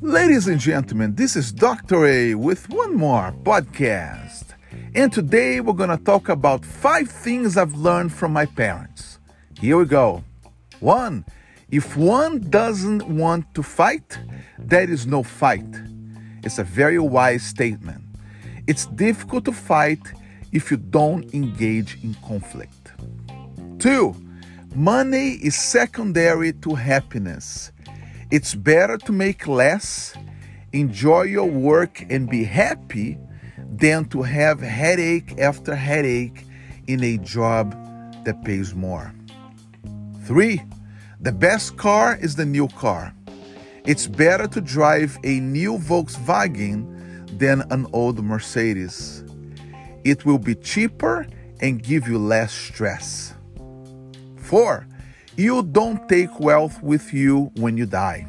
Ladies 0.00 0.46
and 0.46 0.60
gentlemen, 0.60 1.16
this 1.16 1.34
is 1.34 1.50
Dr. 1.50 2.06
A 2.06 2.36
with 2.36 2.68
one 2.68 2.94
more 2.96 3.34
podcast. 3.42 4.54
And 4.94 5.12
today 5.12 5.60
we're 5.60 5.72
going 5.72 5.90
to 5.90 6.04
talk 6.04 6.28
about 6.28 6.64
five 6.64 7.10
things 7.10 7.56
I've 7.56 7.74
learned 7.74 8.12
from 8.12 8.32
my 8.32 8.46
parents. 8.46 9.18
Here 9.58 9.76
we 9.76 9.86
go. 9.86 10.22
One, 10.78 11.24
if 11.72 11.96
one 11.96 12.48
doesn't 12.48 13.08
want 13.08 13.52
to 13.54 13.64
fight, 13.64 14.16
there 14.56 14.88
is 14.88 15.08
no 15.08 15.24
fight. 15.24 15.66
It's 16.44 16.60
a 16.60 16.64
very 16.64 17.00
wise 17.00 17.42
statement. 17.42 18.04
It's 18.68 18.86
difficult 18.86 19.46
to 19.46 19.52
fight 19.52 20.12
if 20.52 20.70
you 20.70 20.76
don't 20.76 21.34
engage 21.34 21.98
in 22.04 22.14
conflict. 22.24 22.92
Two, 23.80 24.14
money 24.74 25.32
is 25.42 25.56
secondary 25.56 26.52
to 26.52 26.74
happiness. 26.74 27.72
It's 28.30 28.54
better 28.54 28.96
to 28.98 29.12
make 29.12 29.46
less, 29.48 30.14
enjoy 30.72 31.22
your 31.22 31.50
work, 31.50 32.04
and 32.08 32.28
be 32.28 32.44
happy 32.44 33.18
than 33.58 34.04
to 34.06 34.22
have 34.22 34.60
headache 34.60 35.38
after 35.38 35.74
headache 35.74 36.44
in 36.86 37.02
a 37.02 37.18
job 37.18 37.72
that 38.24 38.44
pays 38.44 38.74
more. 38.74 39.12
Three, 40.24 40.62
the 41.20 41.32
best 41.32 41.76
car 41.76 42.16
is 42.20 42.36
the 42.36 42.46
new 42.46 42.68
car. 42.68 43.14
It's 43.84 44.06
better 44.06 44.46
to 44.46 44.60
drive 44.60 45.18
a 45.24 45.40
new 45.40 45.78
Volkswagen 45.78 47.38
than 47.38 47.62
an 47.70 47.86
old 47.92 48.22
Mercedes. 48.22 49.24
It 50.04 50.24
will 50.24 50.38
be 50.38 50.54
cheaper 50.54 51.26
and 51.60 51.82
give 51.82 52.06
you 52.06 52.18
less 52.18 52.52
stress. 52.52 53.34
Four, 54.50 54.84
you 55.36 55.62
don't 55.62 56.08
take 56.08 56.40
wealth 56.40 56.82
with 56.82 57.14
you 57.14 57.52
when 57.54 57.76
you 57.76 57.86
die. 57.86 58.26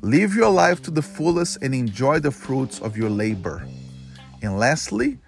Live 0.00 0.34
your 0.34 0.50
life 0.50 0.82
to 0.82 0.90
the 0.90 1.00
fullest 1.00 1.58
and 1.62 1.72
enjoy 1.72 2.18
the 2.18 2.32
fruits 2.32 2.80
of 2.80 2.96
your 2.96 3.08
labor. 3.08 3.64
And 4.42 4.58
lastly, 4.58 5.20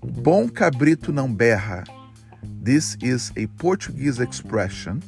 bom 0.00 0.48
cabrito 0.50 1.08
não 1.08 1.36
berra. 1.36 1.84
This 2.62 2.96
is 3.02 3.32
a 3.36 3.48
Portuguese 3.58 4.20
expression. 4.20 5.02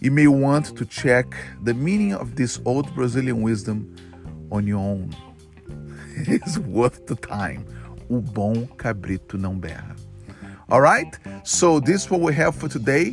You 0.00 0.10
may 0.10 0.26
want 0.26 0.74
to 0.74 0.86
check 0.86 1.26
the 1.62 1.74
meaning 1.74 2.14
of 2.14 2.34
this 2.34 2.58
old 2.64 2.94
Brazilian 2.94 3.42
wisdom 3.42 3.94
on 4.50 4.66
your 4.66 4.78
own. 4.80 5.14
It's 6.16 6.56
worth 6.56 7.04
the 7.04 7.16
time. 7.16 7.66
O 8.08 8.22
bom 8.22 8.66
cabrito 8.78 9.36
não 9.36 9.60
berra. 9.60 9.94
All 10.70 10.80
right? 10.80 11.18
So, 11.44 11.78
this 11.78 12.04
is 12.04 12.10
what 12.10 12.22
we 12.22 12.32
have 12.32 12.56
for 12.56 12.68
today, 12.68 13.12